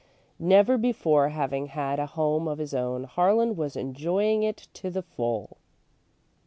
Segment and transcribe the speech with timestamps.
[0.39, 5.03] Never before having had a home of his own, Harlan was enjoying it to the
[5.03, 5.57] full.